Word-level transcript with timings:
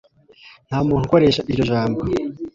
ntamuntu 0.67 1.03
ukoresha 1.05 1.41
iryo 1.51 1.63
jambo 1.71 2.01